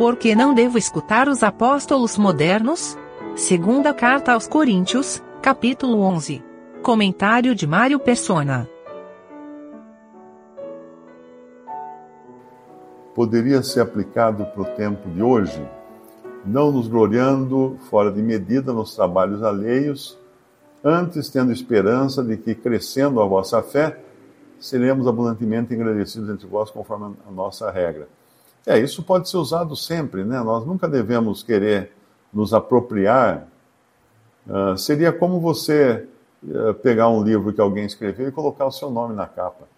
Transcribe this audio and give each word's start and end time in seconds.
Por 0.00 0.16
que 0.16 0.34
não 0.34 0.54
devo 0.54 0.78
escutar 0.78 1.28
os 1.28 1.42
apóstolos 1.42 2.16
modernos? 2.16 2.96
Segunda 3.36 3.92
carta 3.92 4.32
aos 4.32 4.48
Coríntios, 4.48 5.22
capítulo 5.42 6.00
11. 6.00 6.42
Comentário 6.82 7.54
de 7.54 7.66
Mário 7.66 8.00
Persona. 8.00 8.66
Poderia 13.14 13.62
ser 13.62 13.80
aplicado 13.80 14.46
para 14.46 14.62
o 14.62 14.74
tempo 14.74 15.06
de 15.10 15.22
hoje, 15.22 15.62
não 16.46 16.72
nos 16.72 16.88
gloriando 16.88 17.76
fora 17.90 18.10
de 18.10 18.22
medida 18.22 18.72
nos 18.72 18.96
trabalhos 18.96 19.42
alheios, 19.42 20.18
antes 20.82 21.28
tendo 21.28 21.52
esperança 21.52 22.24
de 22.24 22.38
que, 22.38 22.54
crescendo 22.54 23.20
a 23.20 23.26
vossa 23.26 23.62
fé, 23.62 24.00
seremos 24.58 25.06
abundantemente 25.06 25.74
agradecidos 25.74 26.30
entre 26.30 26.46
vós, 26.46 26.70
conforme 26.70 27.16
a 27.28 27.30
nossa 27.30 27.70
regra. 27.70 28.08
É, 28.66 28.78
isso 28.78 29.02
pode 29.02 29.28
ser 29.28 29.38
usado 29.38 29.74
sempre, 29.74 30.24
né? 30.24 30.40
Nós 30.40 30.66
nunca 30.66 30.88
devemos 30.88 31.42
querer 31.42 31.92
nos 32.32 32.52
apropriar. 32.52 33.46
Uh, 34.46 34.76
seria 34.76 35.12
como 35.12 35.40
você 35.40 36.06
uh, 36.42 36.74
pegar 36.74 37.08
um 37.08 37.22
livro 37.22 37.52
que 37.52 37.60
alguém 37.60 37.84
escreveu 37.84 38.28
e 38.28 38.32
colocar 38.32 38.66
o 38.66 38.72
seu 38.72 38.90
nome 38.90 39.14
na 39.14 39.26
capa. 39.26 39.68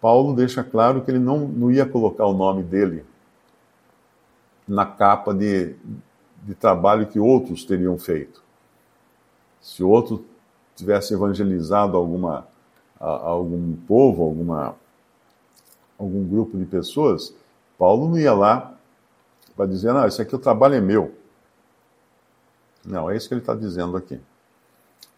Paulo 0.00 0.34
deixa 0.34 0.62
claro 0.62 1.02
que 1.02 1.10
ele 1.10 1.18
não, 1.18 1.40
não 1.40 1.70
ia 1.70 1.86
colocar 1.86 2.26
o 2.26 2.32
nome 2.32 2.62
dele 2.62 3.04
na 4.66 4.84
capa 4.84 5.32
de, 5.32 5.74
de 6.42 6.54
trabalho 6.54 7.06
que 7.06 7.18
outros 7.18 7.64
teriam 7.64 7.98
feito. 7.98 8.42
Se 9.60 9.82
outro 9.82 10.24
tivesse 10.76 11.14
evangelizado 11.14 11.96
alguma, 11.96 12.46
algum 13.00 13.74
povo, 13.74 14.22
alguma, 14.22 14.76
algum 15.98 16.24
grupo 16.28 16.56
de 16.56 16.64
pessoas, 16.64 17.34
Paulo 17.78 18.08
não 18.08 18.18
ia 18.18 18.34
lá 18.34 18.74
para 19.56 19.66
dizer, 19.66 19.92
não, 19.92 20.06
isso 20.06 20.20
aqui 20.20 20.34
o 20.34 20.38
trabalho 20.38 20.74
é 20.74 20.80
meu. 20.80 21.14
Não, 22.84 23.10
é 23.10 23.16
isso 23.16 23.28
que 23.28 23.34
ele 23.34 23.40
está 23.40 23.54
dizendo 23.54 23.96
aqui. 23.96 24.20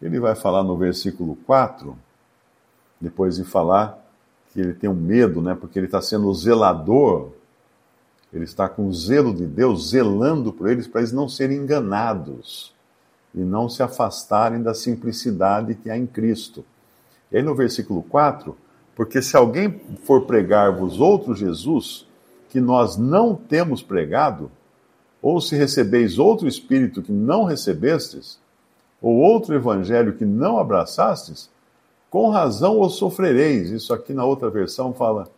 Ele 0.01 0.19
vai 0.19 0.35
falar 0.35 0.63
no 0.63 0.77
versículo 0.77 1.35
4, 1.45 1.97
depois 2.99 3.35
de 3.35 3.43
falar 3.43 3.99
que 4.51 4.59
ele 4.59 4.73
tem 4.73 4.89
um 4.89 4.93
medo, 4.93 5.41
né, 5.41 5.55
porque 5.55 5.79
ele 5.79 5.85
está 5.85 6.01
sendo 6.01 6.33
zelador, 6.33 7.31
ele 8.33 8.43
está 8.43 8.67
com 8.69 8.87
o 8.87 8.93
zelo 8.93 9.33
de 9.33 9.45
Deus, 9.45 9.89
zelando 9.89 10.53
por 10.53 10.69
eles, 10.69 10.87
para 10.87 11.01
eles 11.01 11.11
não 11.11 11.27
serem 11.27 11.57
enganados 11.57 12.73
e 13.33 13.39
não 13.39 13.69
se 13.69 13.81
afastarem 13.81 14.61
da 14.61 14.73
simplicidade 14.73 15.75
que 15.75 15.89
há 15.89 15.97
em 15.97 16.05
Cristo. 16.05 16.65
E 17.31 17.37
aí 17.37 17.43
no 17.43 17.55
versículo 17.55 18.03
4, 18.03 18.57
porque 18.95 19.21
se 19.21 19.37
alguém 19.37 19.79
for 20.03 20.25
pregar-vos 20.25 20.99
outro 20.99 21.33
Jesus, 21.33 22.07
que 22.51 22.59
nós 22.59 22.97
não 22.97 23.33
temos 23.33 23.81
pregado, 23.81 24.51
ou 25.21 25.39
se 25.39 25.55
recebeis 25.55 26.19
outro 26.19 26.49
Espírito 26.49 27.01
que 27.01 27.11
não 27.11 27.45
recebestes, 27.45 28.37
ou 29.01 29.15
outro 29.15 29.55
Evangelho 29.55 30.17
que 30.17 30.25
não 30.25 30.59
abraçastes, 30.59 31.49
com 32.09 32.29
razão 32.29 32.81
o 32.81 32.89
sofrereis. 32.89 33.69
Isso 33.69 33.93
aqui 33.93 34.13
na 34.13 34.25
outra 34.25 34.49
versão 34.49 34.93
fala, 34.93 35.29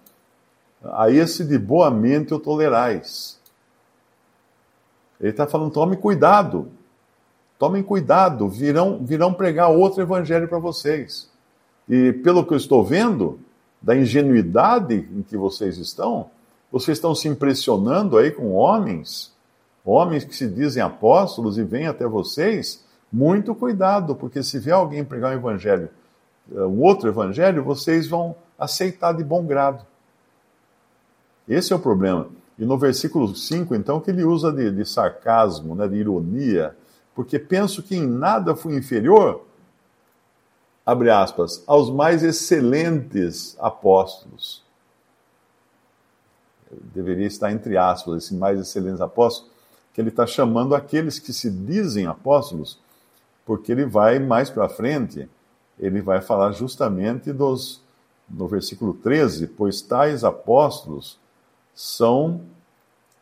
a 0.84 1.12
esse 1.12 1.46
de 1.46 1.60
boa 1.60 1.92
mente 1.92 2.34
o 2.34 2.40
tolerais. 2.40 3.40
Ele 5.22 5.30
está 5.30 5.46
falando, 5.46 5.72
tome 5.72 5.96
cuidado, 5.96 6.68
tomem 7.60 7.84
cuidado, 7.84 8.50
virão, 8.50 9.06
virão 9.06 9.32
pregar 9.32 9.70
outro 9.70 10.02
Evangelho 10.02 10.48
para 10.48 10.58
vocês. 10.58 11.30
E 11.88 12.12
pelo 12.12 12.44
que 12.44 12.54
eu 12.54 12.58
estou 12.58 12.84
vendo, 12.84 13.40
da 13.80 13.96
ingenuidade 13.96 15.08
em 15.16 15.22
que 15.22 15.38
vocês 15.38 15.78
estão, 15.78 16.32
vocês 16.74 16.98
estão 16.98 17.14
se 17.14 17.28
impressionando 17.28 18.18
aí 18.18 18.32
com 18.32 18.54
homens, 18.54 19.32
homens 19.86 20.26
que 20.26 20.36
se 20.36 20.48
dizem 20.48 20.82
apóstolos 20.82 21.60
e 21.60 21.64
vêm 21.64 21.86
até 21.86 22.08
vocês. 22.08 22.84
Muito 23.12 23.54
cuidado, 23.54 24.16
porque 24.16 24.42
se 24.42 24.58
vier 24.58 24.76
alguém 24.76 25.06
pregar 25.06 25.32
um 25.32 25.38
evangelho, 25.38 25.88
eh, 26.52 26.62
um 26.62 26.82
outro 26.82 27.08
evangelho, 27.08 27.64
vocês 27.64 28.08
vão 28.08 28.36
aceitar 28.58 29.14
de 29.14 29.24
bom 29.24 29.46
grado. 29.46 29.86
Esse 31.48 31.74
é 31.74 31.76
o 31.76 31.80
problema. 31.80 32.28
E 32.58 32.66
no 32.66 32.76
versículo 32.76 33.36
5, 33.36 33.76
então, 33.76 34.00
que 34.00 34.10
ele 34.10 34.24
usa 34.24 34.52
de, 34.52 34.72
de 34.72 34.84
sarcasmo, 34.84 35.76
né, 35.76 35.88
de 35.88 35.98
ironia, 35.98 36.76
porque 37.14 37.38
penso 37.38 37.84
que 37.84 37.96
em 37.96 38.08
nada 38.08 38.56
fui 38.56 38.76
inferior, 38.76 39.46
abre 40.84 41.12
aspas, 41.12 41.64
aos 41.68 41.92
mais 41.92 42.24
excelentes 42.24 43.56
apóstolos 43.60 44.63
deveria 46.94 47.28
estar 47.28 47.52
entre 47.52 47.78
aspas, 47.78 48.24
esse 48.24 48.36
mais 48.36 48.60
excelentes 48.60 49.02
apóstolos, 49.02 49.52
que 49.94 50.02
ele 50.02 50.10
está 50.10 50.26
chamando 50.26 50.76
aqueles 50.76 51.20
que 51.20 51.32
se 51.32 51.50
dizem 51.50 52.08
apóstolos, 52.08 52.80
porque 53.46 53.72
ele 53.72 53.86
vai 53.86 54.20
mais 54.20 54.50
para 54.50 54.70
frente, 54.70 55.30
ele 55.80 56.02
vai 56.02 56.22
falar 56.22 56.52
justamente 56.52 57.32
dos, 57.32 57.82
no 58.30 58.48
versículo 58.48 58.94
13, 58.94 59.48
pois 59.48 59.82
tais 59.82 60.24
apóstolos 60.24 61.20
são 61.76 62.42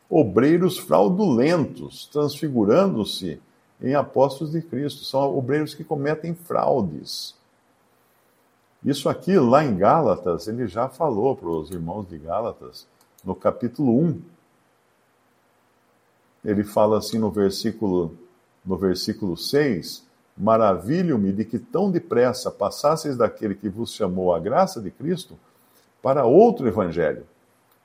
obreiros 0.08 0.78
fraudulentos, 0.78 2.06
transfigurando-se 2.12 3.40
em 3.80 3.94
apóstolos 3.94 4.52
de 4.52 4.62
Cristo, 4.62 5.04
são 5.04 5.36
obreiros 5.36 5.74
que 5.74 5.82
cometem 5.82 6.34
fraudes. 6.34 7.34
Isso 8.84 9.08
aqui, 9.08 9.38
lá 9.38 9.64
em 9.64 9.76
Gálatas, 9.76 10.48
ele 10.48 10.66
já 10.66 10.88
falou 10.88 11.36
para 11.36 11.48
os 11.48 11.70
irmãos 11.70 12.08
de 12.08 12.18
Gálatas, 12.18 12.86
no 13.24 13.34
capítulo 13.34 13.98
1, 13.98 14.20
ele 16.44 16.64
fala 16.64 16.98
assim 16.98 17.18
no 17.18 17.30
versículo, 17.30 18.16
no 18.64 18.76
versículo 18.76 19.36
6: 19.36 20.04
Maravilho-me 20.36 21.32
de 21.32 21.44
que 21.44 21.58
tão 21.58 21.90
depressa 21.90 22.50
passasseis 22.50 23.16
daquele 23.16 23.54
que 23.54 23.68
vos 23.68 23.92
chamou 23.92 24.34
a 24.34 24.40
graça 24.40 24.80
de 24.80 24.90
Cristo 24.90 25.38
para 26.02 26.24
outro 26.24 26.66
evangelho, 26.66 27.24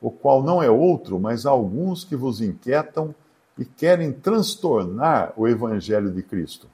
o 0.02 0.10
qual 0.10 0.42
não 0.42 0.62
é 0.62 0.70
outro, 0.70 1.20
mas 1.20 1.46
alguns 1.46 2.04
que 2.04 2.16
vos 2.16 2.42
inquietam 2.42 3.14
e 3.58 3.66
querem 3.66 4.12
transtornar 4.12 5.34
o 5.36 5.48
evangelho 5.48 6.12
de 6.12 6.24
Cristo. 6.24 6.68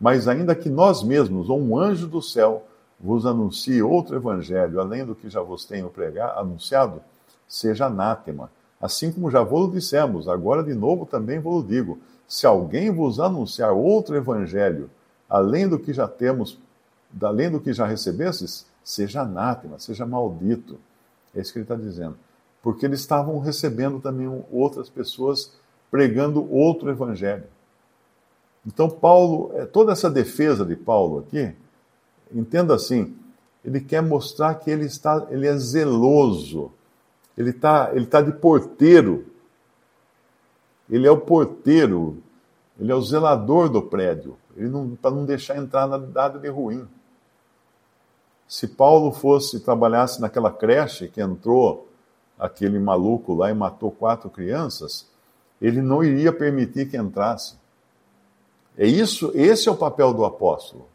Mas 0.00 0.28
ainda 0.28 0.54
que 0.54 0.68
nós 0.68 1.02
mesmos, 1.02 1.48
ou 1.48 1.60
um 1.60 1.76
anjo 1.76 2.06
do 2.06 2.22
céu, 2.22 2.64
vos 3.00 3.26
anuncie 3.26 3.82
outro 3.82 4.16
evangelho, 4.16 4.80
além 4.80 5.04
do 5.04 5.14
que 5.14 5.28
já 5.28 5.40
vos 5.40 5.64
tenho 5.64 5.88
pregado, 5.88 6.38
anunciado, 6.38 7.02
seja 7.48 7.86
anátema. 7.86 8.50
Assim 8.80 9.10
como 9.10 9.30
já 9.30 9.42
vos 9.42 9.72
dissemos, 9.72 10.28
agora 10.28 10.62
de 10.62 10.74
novo 10.74 11.06
também 11.06 11.40
vos 11.40 11.66
digo: 11.66 11.98
se 12.28 12.46
alguém 12.46 12.90
vos 12.90 13.18
anunciar 13.18 13.72
outro 13.72 14.14
evangelho, 14.14 14.90
além 15.28 15.66
do 15.66 15.78
que 15.78 15.92
já 15.92 16.06
temos, 16.06 16.58
além 17.20 17.50
do 17.50 17.58
que 17.58 17.72
já 17.72 17.86
recebestes, 17.86 18.66
seja 18.84 19.22
anátema, 19.22 19.78
seja 19.78 20.06
maldito. 20.06 20.78
É 21.34 21.40
isso 21.40 21.52
que 21.52 21.58
ele 21.58 21.64
está 21.64 21.74
dizendo. 21.74 22.16
Porque 22.62 22.86
eles 22.86 23.00
estavam 23.00 23.38
recebendo 23.38 24.00
também 24.00 24.44
outras 24.50 24.88
pessoas 24.88 25.52
pregando 25.90 26.50
outro 26.52 26.90
evangelho. 26.90 27.44
Então, 28.66 28.88
Paulo, 28.90 29.52
é, 29.54 29.64
toda 29.64 29.92
essa 29.92 30.10
defesa 30.10 30.64
de 30.64 30.76
Paulo 30.76 31.20
aqui, 31.20 31.54
entenda 32.32 32.74
assim, 32.74 33.16
ele 33.64 33.80
quer 33.80 34.02
mostrar 34.02 34.54
que 34.56 34.70
ele, 34.70 34.84
está, 34.84 35.26
ele 35.30 35.46
é 35.46 35.56
zeloso 35.56 36.72
ele 37.38 37.50
está 37.50 37.90
ele 37.94 38.06
tá 38.06 38.20
de 38.20 38.32
porteiro. 38.32 39.24
Ele 40.90 41.06
é 41.06 41.10
o 41.10 41.20
porteiro, 41.20 42.20
ele 42.80 42.90
é 42.90 42.94
o 42.94 43.00
zelador 43.00 43.68
do 43.68 43.80
prédio, 43.80 44.36
ele 44.56 44.68
não 44.68 44.96
para 44.96 45.12
não 45.12 45.24
deixar 45.24 45.56
entrar 45.56 45.86
nada 45.86 46.38
de 46.38 46.48
ruim. 46.48 46.88
Se 48.48 48.66
Paulo 48.66 49.12
fosse 49.12 49.60
trabalhasse 49.60 50.20
naquela 50.20 50.50
creche 50.50 51.06
que 51.06 51.20
entrou 51.20 51.88
aquele 52.36 52.78
maluco 52.78 53.34
lá 53.34 53.50
e 53.50 53.54
matou 53.54 53.92
quatro 53.92 54.28
crianças, 54.30 55.06
ele 55.60 55.80
não 55.80 56.02
iria 56.02 56.32
permitir 56.32 56.90
que 56.90 56.96
entrasse. 56.96 57.56
É 58.76 58.86
isso, 58.86 59.30
esse 59.34 59.68
é 59.68 59.72
o 59.72 59.76
papel 59.76 60.14
do 60.14 60.24
apóstolo. 60.24 60.88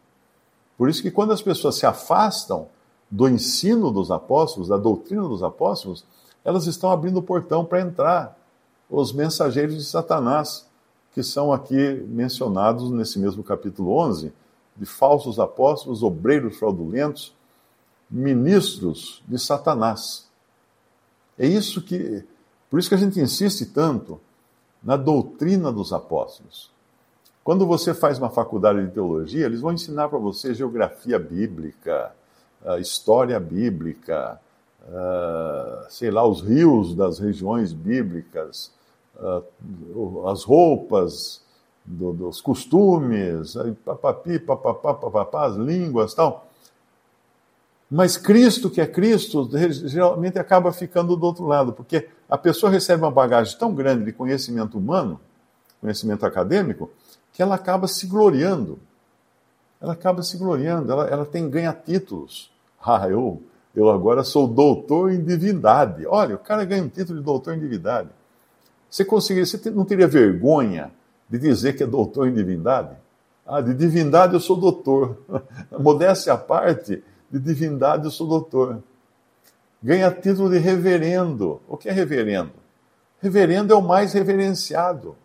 Por 0.78 0.90
isso 0.90 1.02
que 1.02 1.12
quando 1.12 1.32
as 1.32 1.42
pessoas 1.42 1.76
se 1.76 1.86
afastam 1.86 2.68
do 3.10 3.30
ensino 3.30 3.92
dos 3.92 4.10
apóstolos, 4.10 4.70
da 4.70 4.78
doutrina 4.78 5.22
dos 5.28 5.44
apóstolos, 5.44 6.04
elas 6.44 6.68
estão 6.68 6.92
abrindo 6.92 7.18
o 7.18 7.24
portão 7.24 7.64
para 7.64 7.82
entrar 7.82 8.38
os 8.90 9.14
mensageiros 9.14 9.76
de 9.76 9.84
Satanás, 9.84 10.68
que 11.14 11.24
são 11.24 11.54
aqui 11.54 12.04
mencionados 12.08 12.90
nesse 12.92 13.20
mesmo 13.20 13.44
capítulo 13.44 13.96
11, 13.98 14.34
de 14.76 14.86
falsos 14.86 15.40
apóstolos, 15.40 16.04
obreiros 16.04 16.58
fraudulentos, 16.58 17.34
ministros 18.10 19.24
de 19.28 19.40
Satanás. 19.40 20.28
É 21.38 21.48
isso 21.48 21.82
que, 21.82 22.24
por 22.70 22.80
isso 22.80 22.90
que 22.90 22.96
a 22.96 23.00
gente 23.00 23.20
insiste 23.20 23.66
tanto 23.68 24.20
na 24.84 24.98
doutrina 24.98 25.72
dos 25.72 25.94
apóstolos. 25.94 26.72
Quando 27.44 27.66
você 27.66 27.94
faz 27.94 28.18
uma 28.18 28.30
faculdade 28.30 28.86
de 28.86 28.92
teologia, 28.92 29.46
eles 29.46 29.62
vão 29.62 29.74
ensinar 29.74 30.10
para 30.10 30.20
você 30.20 30.54
geografia 30.54 31.20
bíblica, 31.20 32.14
história 32.80 33.40
bíblica, 33.40 34.40
uh, 34.84 35.86
sei 35.90 36.12
lá, 36.12 36.26
os 36.26 36.42
rios 36.42 36.96
das 36.96 37.20
regiões 37.20 37.74
bíblicas, 37.74 38.72
uh, 39.16 40.28
as 40.28 40.44
roupas, 40.44 41.44
do, 41.86 42.14
dos 42.14 42.42
costumes, 42.42 43.56
papapi, 43.84 44.40
papapá, 44.40 44.94
papapá, 44.94 45.46
as 45.46 45.56
línguas 45.56 46.14
tal. 46.14 46.48
Mas 47.90 48.18
Cristo, 48.18 48.70
que 48.70 48.82
é 48.82 48.88
Cristo, 48.88 49.50
geralmente 49.88 50.40
acaba 50.40 50.72
ficando 50.72 51.16
do 51.16 51.26
outro 51.26 51.46
lado, 51.46 51.74
porque 51.74 52.10
a 52.28 52.38
pessoa 52.38 52.72
recebe 52.72 53.04
uma 53.04 53.12
bagagem 53.12 53.58
tão 53.58 53.74
grande 53.74 54.06
de 54.06 54.12
conhecimento 54.12 54.78
humano, 54.78 55.20
conhecimento 55.80 56.26
acadêmico, 56.26 56.90
que 57.32 57.42
ela 57.42 57.56
acaba 57.56 57.88
se 57.88 58.08
gloriando. 58.08 58.80
Ela 59.80 59.94
acaba 59.94 60.24
se 60.24 60.38
gloriando, 60.38 60.92
ela, 60.92 61.08
ela 61.08 61.26
tem 61.26 61.50
ganha 61.50 61.74
títulos. 61.74 62.52
Ah, 62.86 63.08
eu, 63.08 63.42
eu 63.76 63.90
agora 63.90 64.24
sou 64.24 64.48
doutor 64.48 65.12
em 65.12 65.24
divindade. 65.24 66.06
Olha, 66.06 66.36
o 66.36 66.40
cara 66.40 66.64
ganha 66.64 66.84
um 66.84 66.90
título 66.90 67.20
de 67.20 67.26
doutor 67.26 67.56
em 67.56 67.60
divindade. 67.60 68.10
Você 68.90 69.04
conseguiria, 69.04 69.46
você 69.46 69.72
não 69.72 69.84
teria 69.84 70.08
vergonha 70.08 70.92
de 71.28 71.40
dizer 71.40 71.76
que 71.76 71.84
é 71.84 71.88
doutor 71.88 72.28
em 72.28 72.34
divindade? 72.34 72.96
Ah, 73.46 73.60
de 73.60 73.74
divindade 73.74 74.36
eu 74.36 74.40
sou 74.40 74.56
doutor. 74.56 75.18
Modéstia 75.80 76.34
à 76.34 76.38
parte, 76.38 77.04
de 77.32 77.40
divindade 77.40 78.06
eu 78.06 78.12
sou 78.12 78.28
doutor. 78.28 78.84
Ganha 79.82 80.12
título 80.12 80.50
de 80.50 80.60
reverendo. 80.60 81.60
O 81.68 81.76
que 81.76 81.90
é 81.90 81.92
reverendo? 81.92 82.54
Reverendo 83.20 83.74
é 83.74 83.76
o 83.76 83.82
mais 83.82 84.14
reverenciado. 84.14 85.16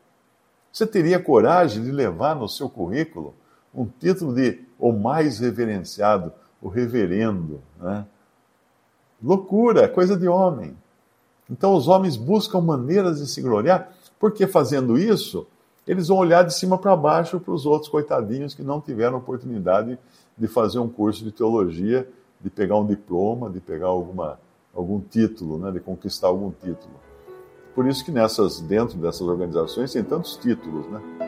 Você 0.73 0.87
teria 0.87 1.21
coragem 1.21 1.83
de 1.83 1.93
levar 1.93 2.35
no 2.35 2.49
seu 2.49 2.69
currículo 2.69 3.35
um 3.75 3.85
título 3.85 4.35
de 4.35 4.61
o 4.79 4.93
mais 4.93 5.39
reverenciado, 5.39 6.33
o 6.63 6.69
reverendo? 6.69 7.61
Né? 7.81 8.07
Loucura, 9.23 9.89
coisa 9.89 10.17
de 10.17 10.29
homem. 10.29 10.77
Então 11.51 11.75
os 11.75 11.89
homens 11.89 12.17
buscam 12.17 12.61
maneiras 12.61 13.19
de 13.19 13.27
se 13.27 13.41
gloriar, 13.41 13.93
porque 14.19 14.47
fazendo 14.47 14.99
isso, 14.99 15.47
eles 15.87 16.09
vão 16.09 16.19
olhar 16.19 16.45
de 16.45 16.55
cima 16.55 16.77
para 16.77 16.95
baixo 16.95 17.41
para 17.41 17.53
os 17.53 17.65
outros 17.65 17.91
coitadinhos 17.91 18.55
que 18.55 18.63
não 18.63 18.81
tiveram 18.81 19.19
oportunidade 19.19 19.99
de 20.37 20.47
fazer 20.47 20.79
um 20.79 20.89
curso 20.89 21.25
de 21.25 21.33
teologia, 21.33 22.09
de 22.41 22.51
pegar 22.51 22.77
um 22.77 22.87
diploma, 22.87 23.51
de 23.51 23.61
pegar 23.61 23.89
alguma, 23.89 24.39
algum 24.75 25.01
título, 25.01 25.59
né, 25.59 25.73
de 25.73 25.81
conquistar 25.81 26.29
algum 26.29 26.51
título. 26.51 26.95
Por 27.75 27.87
isso 27.87 28.05
que 28.05 28.11
nessas, 28.11 28.61
dentro 28.61 28.99
dessas 28.99 29.23
organizações 29.23 29.93
tem 29.93 30.05
tantos 30.05 30.37
títulos, 30.37 30.87
né? 30.89 31.28